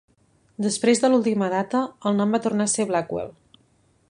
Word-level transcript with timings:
Després 0.65 1.03
de 1.03 1.11
l'última 1.11 1.51
data, 1.55 1.83
el 2.11 2.19
nom 2.23 2.35
va 2.37 2.43
tornar 2.47 2.71
a 2.71 2.75
ser 2.77 2.91
Blackwell. 2.95 3.35